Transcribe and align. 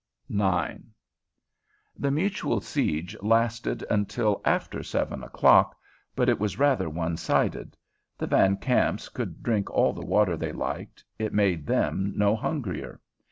IX 0.35 0.79
The 1.95 2.09
mutual 2.09 2.59
siege 2.59 3.15
lasted 3.21 3.85
until 3.87 4.41
after 4.43 4.81
seven 4.81 5.21
o'clock, 5.23 5.77
but 6.15 6.27
it 6.27 6.39
was 6.39 6.57
rather 6.57 6.89
one 6.89 7.17
sided. 7.17 7.77
The 8.17 8.25
Van 8.25 8.57
Kamps 8.57 9.09
could 9.09 9.43
drink 9.43 9.69
all 9.69 9.93
the 9.93 10.01
water 10.03 10.37
they 10.37 10.53
liked, 10.53 11.03
it 11.19 11.35
made 11.35 11.67
them 11.67 12.13
no 12.15 12.35
hungrier. 12.35 12.99